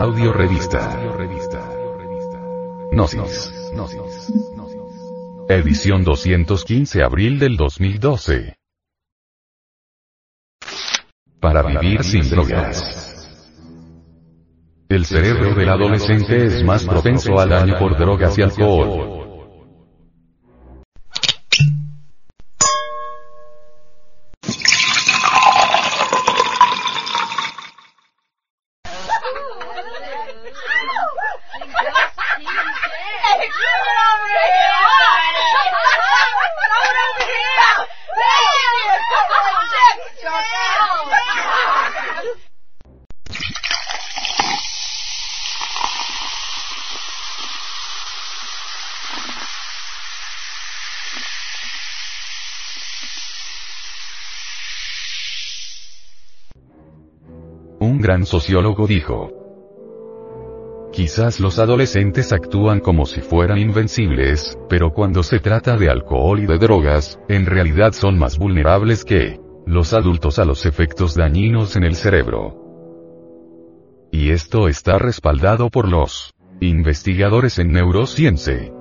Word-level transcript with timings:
Audio 0.00 0.32
Revista. 0.32 0.98
Gnosis. 2.90 3.52
Edición 5.46 6.04
215 6.04 7.02
abril 7.02 7.38
del 7.38 7.58
2012. 7.58 8.56
Para 11.38 11.62
vivir 11.64 12.02
sin 12.02 12.30
drogas. 12.30 13.28
El 14.88 15.04
cerebro 15.04 15.54
del 15.54 15.68
adolescente 15.68 16.46
es 16.46 16.64
más 16.64 16.86
propenso 16.86 17.38
al 17.38 17.50
daño 17.50 17.78
por 17.78 17.98
drogas 17.98 18.38
y 18.38 18.42
alcohol. 18.42 19.19
Gran 58.10 58.26
sociólogo 58.26 58.88
dijo, 58.88 59.30
Quizás 60.92 61.38
los 61.38 61.60
adolescentes 61.60 62.32
actúan 62.32 62.80
como 62.80 63.06
si 63.06 63.20
fueran 63.20 63.58
invencibles, 63.58 64.58
pero 64.68 64.92
cuando 64.92 65.22
se 65.22 65.38
trata 65.38 65.76
de 65.76 65.88
alcohol 65.88 66.40
y 66.40 66.46
de 66.46 66.58
drogas, 66.58 67.20
en 67.28 67.46
realidad 67.46 67.92
son 67.92 68.18
más 68.18 68.36
vulnerables 68.36 69.04
que 69.04 69.38
los 69.64 69.92
adultos 69.92 70.40
a 70.40 70.44
los 70.44 70.66
efectos 70.66 71.14
dañinos 71.14 71.76
en 71.76 71.84
el 71.84 71.94
cerebro. 71.94 72.56
Y 74.10 74.30
esto 74.30 74.66
está 74.66 74.98
respaldado 74.98 75.70
por 75.70 75.86
los 75.86 76.34
investigadores 76.60 77.60
en 77.60 77.70
neurociencia. 77.70 78.72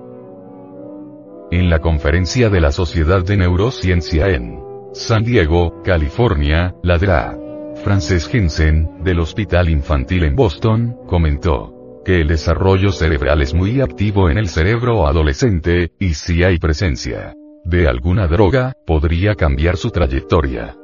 En 1.51 1.69
la 1.69 1.77
conferencia 1.77 2.49
de 2.49 2.61
la 2.61 2.71
Sociedad 2.71 3.23
de 3.23 3.37
Neurociencia 3.37 4.29
en 4.29 4.59
San 4.93 5.23
Diego, 5.23 5.83
California, 5.83 6.73
la 6.81 6.97
DRA 6.97 7.48
Frances 7.83 8.27
Jensen, 8.27 9.03
del 9.03 9.19
Hospital 9.19 9.69
Infantil 9.69 10.23
en 10.25 10.35
Boston, 10.35 10.97
comentó 11.07 12.01
que 12.03 12.21
el 12.21 12.27
desarrollo 12.27 12.91
cerebral 12.91 13.41
es 13.41 13.53
muy 13.53 13.81
activo 13.81 14.29
en 14.29 14.37
el 14.37 14.49
cerebro 14.49 15.07
adolescente, 15.07 15.91
y 15.99 16.13
si 16.13 16.43
hay 16.43 16.59
presencia 16.59 17.33
de 17.63 17.87
alguna 17.87 18.27
droga, 18.27 18.73
podría 18.85 19.35
cambiar 19.35 19.77
su 19.77 19.91
trayectoria. 19.91 20.75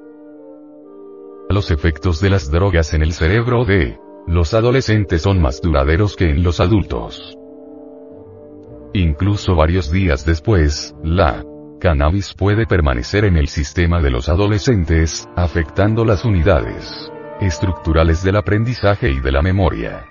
Los 1.49 1.71
efectos 1.71 2.21
de 2.21 2.29
las 2.29 2.49
drogas 2.49 2.93
en 2.93 3.01
el 3.01 3.11
cerebro 3.11 3.66
de 3.66 3.97
los 4.27 4.53
adolescentes 4.53 5.21
son 5.21 5.41
más 5.41 5.61
duraderos 5.61 6.16
que 6.16 6.29
en 6.29 6.43
los 6.43 6.59
adultos. 6.59 7.38
Incluso 8.93 9.55
varios 9.55 9.91
días 9.91 10.25
después, 10.25 10.95
la 11.03 11.43
cannabis 11.86 12.33
puede 12.33 12.66
permanecer 12.66 13.25
en 13.25 13.38
el 13.38 13.47
sistema 13.47 14.02
de 14.02 14.09
los 14.09 14.28
adolescentes, 14.28 15.30
afectando 15.36 16.03
las 16.03 16.25
unidades 16.25 17.11
estructurales 17.39 18.23
del 18.23 18.38
aprendizaje 18.38 19.11
y 19.11 19.19
de 19.19 19.31
la 19.31 19.44
memoria. 19.44 20.03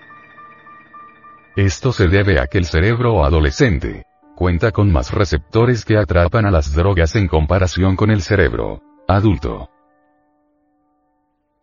Esto 1.57 1.91
se 1.91 2.07
debe 2.07 2.39
a 2.39 2.47
que 2.47 2.59
el 2.59 2.67
cerebro 2.67 3.25
adolescente 3.25 4.05
cuenta 4.37 4.71
con 4.71 4.93
más 4.93 5.11
receptores 5.11 5.85
que 5.85 5.99
atrapan 5.99 6.47
a 6.47 6.53
las 6.53 6.73
drogas 6.77 7.17
en 7.17 7.27
comparación 7.27 7.97
con 7.97 8.13
el 8.13 8.23
cerebro 8.23 8.81
adulto. 9.09 9.69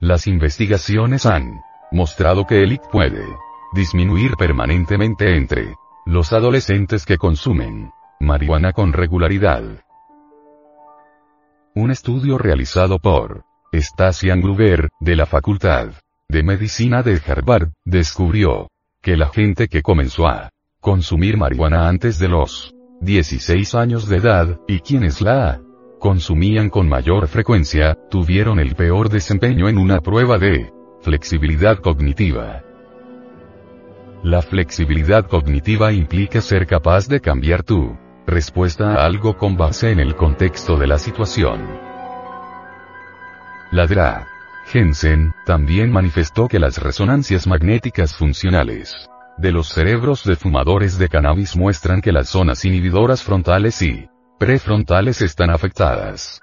Las 0.02 0.28
investigaciones 0.28 1.26
han 1.26 1.62
mostrado 1.90 2.46
que 2.46 2.64
el 2.64 2.74
IC 2.74 2.82
puede 2.92 3.24
disminuir 3.74 4.34
permanentemente 4.36 5.38
entre 5.38 5.74
los 6.06 6.34
adolescentes 6.34 7.06
que 7.06 7.18
consumen 7.18 7.92
marihuana 8.20 8.74
con 8.74 8.92
regularidad. 8.92 9.64
Un 11.74 11.90
estudio 11.90 12.38
realizado 12.38 13.00
por 13.00 13.46
Stasian 13.72 14.42
Gruber, 14.42 14.90
de 15.00 15.16
la 15.16 15.26
Facultad 15.26 15.92
de 16.28 16.44
Medicina 16.44 17.02
de 17.02 17.22
Harvard, 17.26 17.70
descubrió 17.86 18.70
que 19.02 19.16
la 19.16 19.30
gente 19.30 19.70
que 19.70 19.82
comenzó 19.82 20.28
a 20.28 20.50
consumir 20.82 21.38
marihuana 21.38 21.88
antes 21.88 22.20
de 22.20 22.28
los 22.28 22.76
16 23.00 23.74
años 23.76 24.10
de 24.10 24.18
edad, 24.18 24.60
y 24.68 24.80
quienes 24.80 25.22
la 25.22 25.62
consumían 25.98 26.70
con 26.70 26.90
mayor 26.90 27.30
frecuencia, 27.30 27.98
tuvieron 28.10 28.60
el 28.60 28.76
peor 28.76 29.08
desempeño 29.08 29.70
en 29.70 29.78
una 29.78 30.02
prueba 30.02 30.38
de 30.38 30.74
flexibilidad 31.00 31.78
cognitiva. 31.78 32.64
La 34.24 34.42
flexibilidad 34.42 35.26
cognitiva 35.26 35.94
implica 35.94 36.42
ser 36.42 36.68
capaz 36.68 37.08
de 37.08 37.22
cambiar 37.22 37.64
tu 37.64 37.98
respuesta 38.26 38.96
a 38.96 39.06
algo 39.06 39.38
con 39.38 39.58
base 39.58 39.92
en 39.92 40.00
el 40.00 40.16
contexto 40.16 40.78
de 40.78 40.88
la 40.88 40.98
situación. 40.98 41.68
La 43.72 43.88
DRA. 43.88 44.28
Jensen, 44.68 45.34
también 45.46 45.92
manifestó 45.92 46.48
que 46.48 46.60
las 46.60 46.78
resonancias 46.78 47.48
magnéticas 47.48 48.16
funcionales 48.16 49.10
de 49.38 49.52
los 49.52 49.70
cerebros 49.70 50.24
de 50.24 50.36
fumadores 50.36 50.98
de 50.98 51.10
cannabis 51.10 51.56
muestran 51.58 52.02
que 52.02 52.12
las 52.12 52.30
zonas 52.30 52.64
inhibidoras 52.64 53.24
frontales 53.24 53.82
y 53.82 54.08
prefrontales 54.38 55.22
están 55.22 55.50
afectadas. 55.50 56.42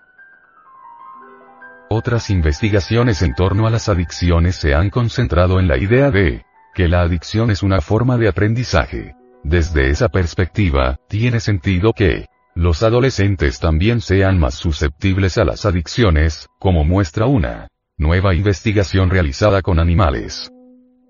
Otras 1.90 2.28
investigaciones 2.28 3.22
en 3.22 3.34
torno 3.34 3.66
a 3.66 3.70
las 3.70 3.88
adicciones 3.88 4.56
se 4.56 4.74
han 4.74 4.90
concentrado 4.90 5.58
en 5.58 5.68
la 5.68 5.78
idea 5.78 6.10
de 6.10 6.44
que 6.74 6.88
la 6.88 7.00
adicción 7.02 7.50
es 7.50 7.62
una 7.62 7.80
forma 7.80 8.18
de 8.18 8.28
aprendizaje. 8.28 9.14
Desde 9.48 9.88
esa 9.88 10.10
perspectiva, 10.10 10.98
tiene 11.08 11.40
sentido 11.40 11.94
que 11.94 12.26
los 12.54 12.82
adolescentes 12.82 13.58
también 13.58 14.02
sean 14.02 14.38
más 14.38 14.52
susceptibles 14.56 15.38
a 15.38 15.44
las 15.46 15.64
adicciones, 15.64 16.48
como 16.58 16.84
muestra 16.84 17.24
una 17.24 17.68
nueva 17.96 18.34
investigación 18.34 19.08
realizada 19.08 19.62
con 19.62 19.78
animales. 19.78 20.50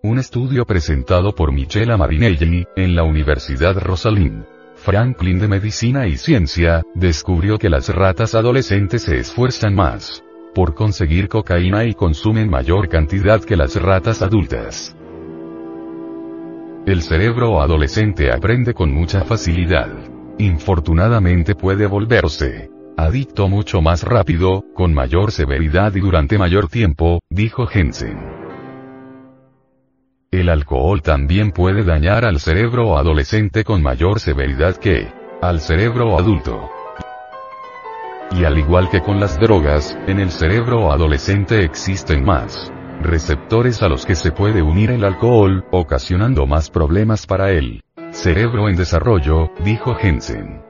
Un 0.04 0.20
estudio 0.20 0.66
presentado 0.66 1.34
por 1.34 1.50
Michela 1.50 1.96
Marinelli, 1.96 2.64
en 2.76 2.94
la 2.94 3.02
Universidad 3.02 3.76
Rosalind 3.76 4.44
Franklin 4.76 5.40
de 5.40 5.48
Medicina 5.48 6.06
y 6.06 6.16
Ciencia, 6.16 6.84
descubrió 6.94 7.58
que 7.58 7.68
las 7.68 7.88
ratas 7.88 8.36
adolescentes 8.36 9.02
se 9.02 9.18
esfuerzan 9.18 9.74
más 9.74 10.22
por 10.54 10.76
conseguir 10.76 11.28
cocaína 11.28 11.86
y 11.86 11.94
consumen 11.94 12.48
mayor 12.48 12.88
cantidad 12.88 13.42
que 13.42 13.56
las 13.56 13.74
ratas 13.74 14.22
adultas. 14.22 14.94
El 16.88 17.02
cerebro 17.02 17.60
adolescente 17.60 18.32
aprende 18.32 18.72
con 18.72 18.90
mucha 18.90 19.22
facilidad. 19.22 19.90
Infortunadamente 20.38 21.54
puede 21.54 21.86
volverse 21.86 22.70
adicto 22.96 23.46
mucho 23.46 23.82
más 23.82 24.04
rápido, 24.04 24.64
con 24.74 24.94
mayor 24.94 25.30
severidad 25.30 25.94
y 25.94 26.00
durante 26.00 26.38
mayor 26.38 26.68
tiempo, 26.68 27.20
dijo 27.28 27.66
Jensen. 27.66 28.16
El 30.30 30.48
alcohol 30.48 31.02
también 31.02 31.52
puede 31.52 31.84
dañar 31.84 32.24
al 32.24 32.40
cerebro 32.40 32.96
adolescente 32.96 33.64
con 33.64 33.82
mayor 33.82 34.18
severidad 34.18 34.76
que 34.76 35.12
al 35.42 35.60
cerebro 35.60 36.18
adulto. 36.18 36.70
Y 38.30 38.44
al 38.44 38.58
igual 38.58 38.88
que 38.88 39.02
con 39.02 39.20
las 39.20 39.38
drogas, 39.38 39.94
en 40.06 40.20
el 40.20 40.30
cerebro 40.30 40.90
adolescente 40.90 41.62
existen 41.64 42.24
más 42.24 42.72
receptores 43.00 43.82
a 43.82 43.88
los 43.88 44.04
que 44.06 44.14
se 44.14 44.32
puede 44.32 44.62
unir 44.62 44.90
el 44.90 45.04
alcohol, 45.04 45.64
ocasionando 45.70 46.46
más 46.46 46.70
problemas 46.70 47.26
para 47.26 47.50
el 47.50 47.82
cerebro 48.10 48.68
en 48.68 48.76
desarrollo, 48.76 49.50
dijo 49.64 49.94
Jensen. 49.94 50.62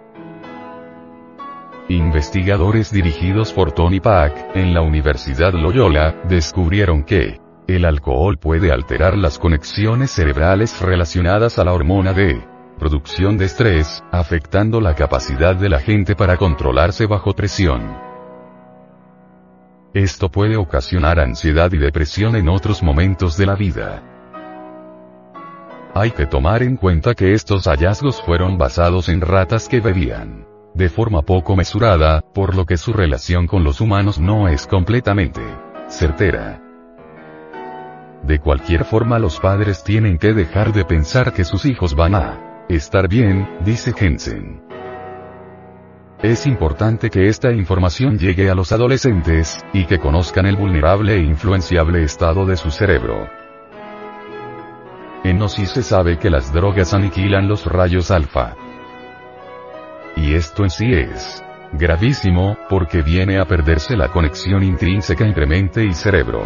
Investigadores 1.88 2.92
dirigidos 2.92 3.52
por 3.52 3.72
Tony 3.72 4.00
Pack, 4.00 4.54
en 4.54 4.74
la 4.74 4.82
Universidad 4.82 5.54
Loyola, 5.54 6.22
descubrieron 6.28 7.02
que 7.02 7.40
el 7.66 7.84
alcohol 7.84 8.38
puede 8.38 8.72
alterar 8.72 9.16
las 9.16 9.38
conexiones 9.38 10.10
cerebrales 10.10 10.80
relacionadas 10.80 11.58
a 11.58 11.64
la 11.64 11.72
hormona 11.72 12.12
de 12.12 12.42
producción 12.78 13.36
de 13.38 13.46
estrés, 13.46 14.02
afectando 14.12 14.80
la 14.80 14.94
capacidad 14.94 15.56
de 15.56 15.68
la 15.68 15.80
gente 15.80 16.14
para 16.14 16.36
controlarse 16.36 17.06
bajo 17.06 17.32
presión. 17.32 18.07
Esto 19.98 20.28
puede 20.28 20.56
ocasionar 20.56 21.18
ansiedad 21.18 21.72
y 21.72 21.76
depresión 21.76 22.36
en 22.36 22.48
otros 22.48 22.84
momentos 22.84 23.36
de 23.36 23.46
la 23.46 23.56
vida. 23.56 24.00
Hay 25.92 26.12
que 26.12 26.24
tomar 26.24 26.62
en 26.62 26.76
cuenta 26.76 27.16
que 27.16 27.34
estos 27.34 27.64
hallazgos 27.64 28.22
fueron 28.22 28.58
basados 28.58 29.08
en 29.08 29.20
ratas 29.20 29.68
que 29.68 29.80
bebían 29.80 30.46
de 30.72 30.88
forma 30.88 31.22
poco 31.22 31.56
mesurada, 31.56 32.20
por 32.20 32.54
lo 32.54 32.64
que 32.64 32.76
su 32.76 32.92
relación 32.92 33.48
con 33.48 33.64
los 33.64 33.80
humanos 33.80 34.20
no 34.20 34.46
es 34.46 34.68
completamente 34.68 35.42
certera. 35.88 36.62
De 38.22 38.38
cualquier 38.38 38.84
forma 38.84 39.18
los 39.18 39.40
padres 39.40 39.82
tienen 39.82 40.16
que 40.16 40.32
dejar 40.32 40.72
de 40.72 40.84
pensar 40.84 41.32
que 41.32 41.42
sus 41.42 41.64
hijos 41.64 41.96
van 41.96 42.14
a 42.14 42.66
estar 42.68 43.08
bien, 43.08 43.48
dice 43.64 43.92
Jensen. 43.92 44.62
Es 46.22 46.48
importante 46.48 47.10
que 47.10 47.28
esta 47.28 47.52
información 47.52 48.18
llegue 48.18 48.50
a 48.50 48.54
los 48.56 48.72
adolescentes, 48.72 49.64
y 49.72 49.84
que 49.84 50.00
conozcan 50.00 50.46
el 50.46 50.56
vulnerable 50.56 51.14
e 51.14 51.22
influenciable 51.22 52.02
estado 52.02 52.44
de 52.44 52.56
su 52.56 52.72
cerebro. 52.72 53.28
En 55.22 55.38
Gnosis 55.38 55.70
se 55.70 55.82
sabe 55.84 56.18
que 56.18 56.28
las 56.28 56.52
drogas 56.52 56.92
aniquilan 56.92 57.46
los 57.46 57.66
rayos 57.66 58.10
alfa. 58.10 58.56
Y 60.16 60.34
esto 60.34 60.64
en 60.64 60.70
sí 60.70 60.92
es 60.92 61.44
gravísimo, 61.72 62.56
porque 62.68 63.02
viene 63.02 63.38
a 63.38 63.44
perderse 63.44 63.96
la 63.96 64.08
conexión 64.08 64.64
intrínseca 64.64 65.24
entre 65.24 65.46
mente 65.46 65.84
y 65.84 65.92
cerebro. 65.92 66.42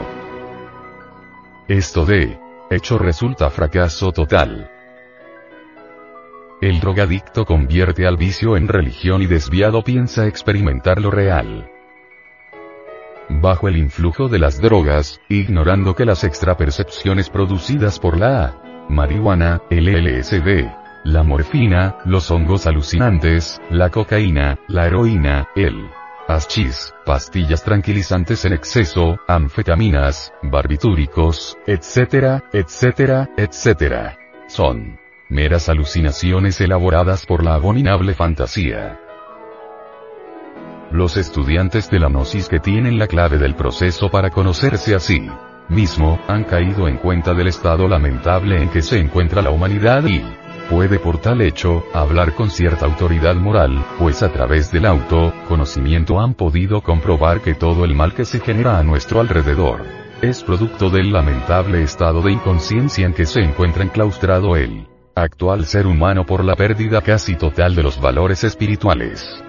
Esto 1.67 2.05
de 2.05 2.39
hecho 2.71 2.99
resulta 2.99 3.49
fracaso 3.49 4.13
total. 4.13 4.82
El 6.63 6.79
drogadicto 6.79 7.45
convierte 7.45 8.07
al 8.07 8.17
vicio 8.17 8.57
en 8.57 8.69
religión 8.69 9.21
y 9.21 9.27
desviado 9.27 9.83
piensa 9.83 10.29
experimentar 10.29 11.01
lo 11.01 11.11
real. 11.11 11.69
Bajo 13.29 13.67
el 13.67 13.77
influjo 13.77 14.29
de 14.29 14.39
las 14.39 14.61
drogas, 14.61 15.21
ignorando 15.29 15.97
que 15.97 16.05
las 16.05 16.23
extrapercepciones 16.23 17.31
producidas 17.31 17.99
por 17.99 18.17
la 18.17 18.87
marihuana, 18.89 19.61
el 19.71 19.89
LSD, 19.89 20.71
la 21.03 21.25
morfina, 21.25 21.97
los 22.05 22.31
hongos 22.31 22.69
alucinantes, 22.69 23.61
la 23.69 23.91
cocaína, 23.91 24.61
la 24.69 24.87
heroína, 24.87 25.49
el 25.57 25.91
hachís, 26.29 26.95
pastillas 27.05 27.65
tranquilizantes 27.65 28.45
en 28.45 28.53
exceso, 28.53 29.19
anfetaminas, 29.27 30.33
barbitúricos, 30.45 31.59
etcétera, 31.67 32.45
etcétera, 32.53 33.29
etcétera. 33.37 34.17
Son 34.47 35.03
meras 35.33 35.71
alucinaciones 35.71 36.61
elaboradas 36.61 37.25
por 37.25 37.43
la 37.43 37.55
abominable 37.55 38.13
fantasía. 38.13 39.01
Los 40.91 41.17
estudiantes 41.17 41.91
de 41.91 41.99
la 41.99 42.09
gnosis 42.09 42.51
que 42.51 42.61
tienen 42.61 42.99
la 42.99 43.07
clave 43.07 43.39
del 43.39 43.55
proceso 43.55 44.11
para 44.11 44.29
conocerse 44.29 44.95
a 44.95 45.01
sí 45.01 45.27
mismo, 45.71 46.21
han 46.29 46.45
caído 46.45 46.87
en 46.87 46.99
cuenta 46.99 47.33
del 47.33 47.47
estado 47.47 47.89
lamentable 47.89 48.63
en 48.63 48.69
que 48.69 48.83
se 48.83 48.99
encuentra 48.99 49.41
la 49.41 49.51
humanidad 49.51 50.05
y, 50.05 50.23
puede 50.69 50.99
por 50.99 51.19
tal 51.19 51.41
hecho, 51.41 51.83
hablar 51.95 52.35
con 52.35 52.51
cierta 52.51 52.85
autoridad 52.85 53.35
moral, 53.37 53.83
pues 53.99 54.23
a 54.23 54.31
través 54.31 54.71
del 54.71 54.85
auto-conocimiento 54.85 56.21
han 56.21 56.35
podido 56.35 56.83
comprobar 56.83 57.41
que 57.41 57.55
todo 57.55 57.87
el 57.87 57.95
mal 57.95 58.13
que 58.13 58.27
se 58.27 58.41
genera 58.41 58.79
a 58.79 58.83
nuestro 58.83 59.21
alrededor, 59.21 59.81
es 60.21 60.43
producto 60.43 60.91
del 60.91 61.11
lamentable 61.11 61.83
estado 61.83 62.21
de 62.21 62.33
inconsciencia 62.33 63.07
en 63.07 63.15
que 63.15 63.25
se 63.25 63.41
encuentra 63.41 63.83
enclaustrado 63.83 64.57
él 64.57 64.92
actual 65.15 65.67
ser 65.67 65.87
humano 65.87 66.25
por 66.25 66.45
la 66.45 66.57
pérdida 66.57 67.01
casi 67.03 67.37
total 67.37 67.75
de 67.75 67.83
los 67.83 68.01
valores 68.01 68.45
espirituales. 68.45 69.43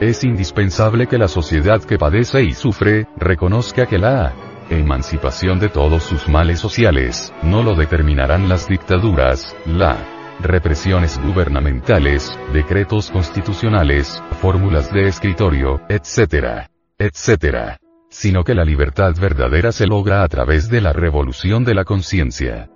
Es 0.00 0.22
indispensable 0.22 1.06
que 1.06 1.18
la 1.18 1.28
sociedad 1.28 1.82
que 1.82 1.98
padece 1.98 2.42
y 2.42 2.52
sufre, 2.52 3.06
reconozca 3.16 3.86
que 3.86 3.98
la 3.98 4.32
emancipación 4.70 5.58
de 5.58 5.68
todos 5.68 6.02
sus 6.02 6.28
males 6.28 6.60
sociales, 6.60 7.32
no 7.42 7.62
lo 7.62 7.74
determinarán 7.74 8.48
las 8.48 8.68
dictaduras, 8.68 9.56
la 9.66 9.96
represiones 10.40 11.20
gubernamentales, 11.20 12.38
decretos 12.52 13.10
constitucionales, 13.10 14.22
fórmulas 14.40 14.92
de 14.92 15.08
escritorio, 15.08 15.80
etc. 15.88 16.68
etc. 16.96 17.78
Sino 18.08 18.44
que 18.44 18.54
la 18.54 18.64
libertad 18.64 19.14
verdadera 19.20 19.72
se 19.72 19.88
logra 19.88 20.22
a 20.22 20.28
través 20.28 20.70
de 20.70 20.80
la 20.80 20.92
revolución 20.92 21.64
de 21.64 21.74
la 21.74 21.84
conciencia 21.84 22.70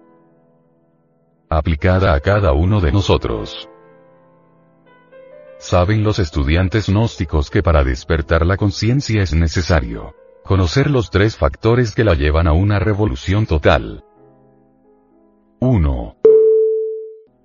aplicada 1.57 2.15
a 2.15 2.21
cada 2.21 2.53
uno 2.53 2.81
de 2.81 2.93
nosotros. 2.93 3.69
Saben 5.59 6.03
los 6.03 6.19
estudiantes 6.19 6.89
gnósticos 6.89 7.51
que 7.51 7.63
para 7.63 7.85
despertar 7.85 8.45
la 8.45 8.57
conciencia 8.57 9.23
es 9.23 9.33
necesario 9.33 10.15
conocer 10.45 10.91
los 10.91 11.11
tres 11.11 11.37
factores 11.37 11.95
que 11.95 12.05
la 12.05 12.15
llevan 12.15 12.47
a 12.47 12.53
una 12.53 12.79
revolución 12.79 13.47
total. 13.47 14.05
1. 15.61 16.17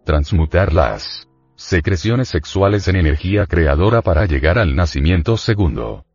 Transmutar 0.04 0.74
las 0.74 1.28
secreciones 1.56 2.30
sexuales 2.30 2.88
en 2.88 2.96
energía 2.96 3.46
creadora 3.46 4.02
para 4.02 4.26
llegar 4.26 4.58
al 4.58 4.76
nacimiento 4.76 5.38
segundo. 5.38 6.06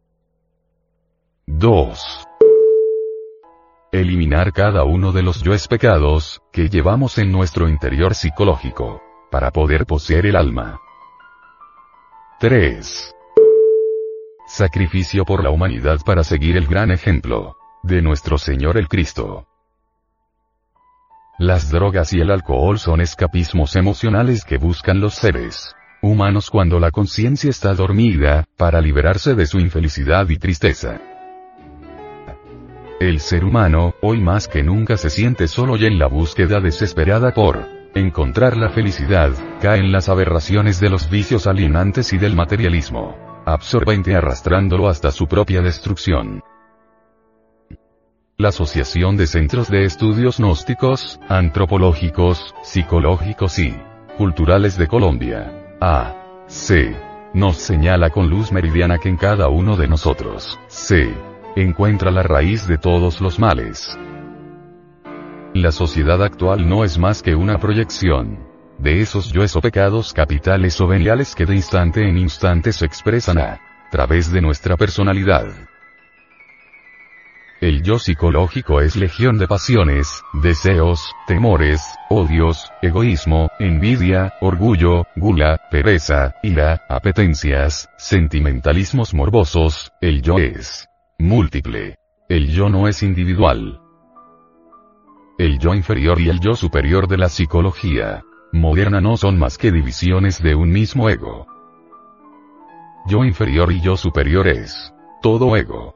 2 1.47 2.29
eliminar 3.93 4.55
cada 4.55 4.85
uno 4.85 5.13
de 5.13 5.23
los 5.23 5.43
yoes 5.43 5.69
pecados, 5.69 6.41
que 6.51 6.71
llevamos 6.71 7.19
en 7.19 7.31
nuestro 7.31 7.69
interior 7.69 8.15
psicológico, 8.15 9.03
para 9.31 9.51
poder 9.51 9.85
poseer 9.85 10.25
el 10.25 10.37
alma. 10.37 10.81
3. 12.41 13.15
Sacrificio 14.47 15.27
por 15.27 15.45
la 15.45 15.51
humanidad 15.51 15.99
para 16.07 16.25
seguir 16.25 16.57
el 16.57 16.67
gran 16.67 16.91
ejemplo, 16.91 17.59
de 17.83 18.01
nuestro 18.01 18.39
Señor 18.39 18.79
el 18.79 18.89
Cristo. 18.89 19.47
Las 21.39 21.71
drogas 21.71 22.15
y 22.15 22.21
el 22.21 22.31
alcohol 22.31 22.79
son 22.79 23.03
escapismos 23.03 23.77
emocionales 23.77 24.45
que 24.45 24.57
buscan 24.57 25.01
los 25.01 25.15
seres 25.15 25.77
humanos 26.03 26.51
cuando 26.51 26.81
la 26.81 26.91
conciencia 26.91 27.51
está 27.51 27.75
dormida, 27.75 28.45
para 28.57 28.81
liberarse 28.81 29.35
de 29.35 29.47
su 29.47 29.61
infelicidad 29.61 30.29
y 30.31 30.37
tristeza. 30.37 31.01
El 33.03 33.19
ser 33.19 33.45
humano, 33.45 33.97
hoy 34.01 34.21
más 34.21 34.47
que 34.47 34.63
nunca 34.63 34.97
se 34.97 35.11
siente 35.11 35.49
solo 35.49 35.77
y 35.77 35.87
en 35.87 35.99
la 35.99 36.07
búsqueda 36.07 36.61
desesperada 36.61 37.35
por 37.35 37.67
encontrar 37.97 38.57
la 38.57 38.71
felicidad, 38.71 39.33
cae 39.61 39.81
en 39.81 39.91
las 39.91 40.09
aberraciones 40.09 40.79
de 40.79 40.89
los 40.89 41.11
vicios 41.11 41.49
alienantes 41.49 42.13
y 42.13 42.19
del 42.19 42.37
materialismo, 42.37 43.17
absorbente 43.45 44.15
arrastrándolo 44.15 44.89
hasta 44.89 45.11
su 45.11 45.27
propia 45.27 45.63
destrucción. 45.63 46.45
La 48.37 48.51
Asociación 48.51 49.17
de 49.17 49.27
Centros 49.27 49.69
de 49.69 49.83
Estudios 49.83 50.39
Gnósticos, 50.39 51.19
Antropológicos, 51.29 52.55
Psicológicos 52.63 53.59
y 53.59 53.75
Culturales 54.17 54.79
de 54.79 54.87
Colombia, 54.87 55.75
A.C., 55.81 56.97
nos 57.35 57.57
señala 57.57 58.11
con 58.11 58.31
luz 58.31 58.53
meridiana 58.53 58.99
que 58.99 59.09
en 59.09 59.17
cada 59.17 59.49
uno 59.49 59.77
de 59.77 59.89
nosotros, 59.89 60.61
C 60.69 61.32
encuentra 61.57 62.11
la 62.11 62.23
raíz 62.23 62.67
de 62.67 62.79
todos 62.79 63.21
los 63.21 63.39
males. 63.39 63.99
La 65.55 65.71
sociedad 65.71 66.23
actual 66.23 66.69
no 66.69 66.85
es 66.85 66.99
más 66.99 67.23
que 67.23 67.35
una 67.35 67.59
proyección 67.59 68.39
de 68.79 69.01
esos 69.01 69.33
yoes 69.33 69.55
o 69.55 69.61
pecados 69.61 70.13
capitales 70.13 70.81
o 70.81 70.87
veniales 70.87 71.35
que 71.35 71.47
de 71.47 71.55
instante 71.55 72.09
en 72.09 72.17
instante 72.17 72.73
se 72.73 72.87
expresan 72.87 73.39
a 73.39 73.61
través 73.91 74.33
de 74.33 74.41
nuestra 74.41 74.77
personalidad. 74.77 75.47
El 77.61 77.83
yo 77.83 78.01
psicológico 78.01 78.81
es 78.81 78.97
legión 78.97 79.39
de 79.39 79.47
pasiones, 79.47 80.25
deseos, 80.33 81.15
temores, 81.29 81.81
odios, 82.11 82.73
egoísmo, 82.81 83.51
envidia, 83.61 84.33
orgullo, 84.41 85.07
gula, 85.15 85.61
pereza, 85.71 86.35
ira, 86.43 86.83
apetencias, 86.89 87.89
sentimentalismos 87.99 89.15
morbosos, 89.15 89.93
el 90.01 90.23
yo 90.23 90.39
es 90.39 90.89
múltiple. 91.23 91.97
El 92.29 92.49
yo 92.49 92.69
no 92.69 92.89
es 92.89 93.03
individual. 93.03 93.81
El 95.39 95.59
yo 95.59 95.73
inferior 95.73 96.21
y 96.21 96.29
el 96.29 96.41
yo 96.41 96.55
superior 96.57 97.07
de 97.07 97.17
la 97.17 97.29
psicología 97.29 98.25
moderna 98.53 99.01
no 99.01 99.17
son 99.17 99.39
más 99.39 99.57
que 99.57 99.71
divisiones 99.71 100.43
de 100.43 100.55
un 100.55 100.71
mismo 100.71 101.09
ego. 101.09 101.47
Yo 103.07 103.25
inferior 103.25 103.73
y 103.73 103.81
yo 103.81 103.97
superior 103.97 104.49
es 104.49 104.93
todo 105.23 105.57
ego. 105.57 105.95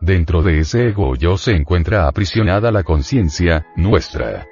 Dentro 0.00 0.42
de 0.42 0.60
ese 0.60 0.88
ego 0.88 1.14
yo 1.14 1.36
se 1.36 1.54
encuentra 1.54 2.08
aprisionada 2.08 2.72
la 2.72 2.82
conciencia, 2.82 3.66
nuestra 3.76 4.46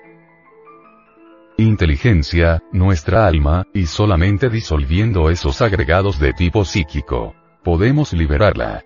inteligencia, 1.56 2.62
nuestra 2.70 3.26
alma, 3.26 3.64
y 3.72 3.86
solamente 3.86 4.50
disolviendo 4.50 5.30
esos 5.30 5.62
agregados 5.62 6.18
de 6.18 6.34
tipo 6.34 6.66
psíquico, 6.66 7.34
podemos 7.64 8.12
liberarla. 8.12 8.85